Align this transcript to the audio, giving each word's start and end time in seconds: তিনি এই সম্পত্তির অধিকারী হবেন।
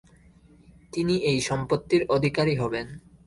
তিনি 0.93 1.15
এই 1.23 1.39
সম্পত্তির 1.41 2.01
অধিকারী 2.09 2.53
হবেন। 2.55 2.87